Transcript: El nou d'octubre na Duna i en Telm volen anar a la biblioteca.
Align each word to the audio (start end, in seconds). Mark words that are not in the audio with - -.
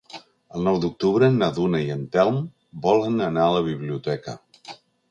El 0.59 0.63
nou 0.67 0.79
d'octubre 0.85 1.29
na 1.35 1.51
Duna 1.59 1.83
i 1.89 1.93
en 1.99 2.03
Telm 2.17 2.41
volen 2.89 3.25
anar 3.31 3.47
a 3.51 3.57
la 3.59 3.65
biblioteca. 3.73 4.41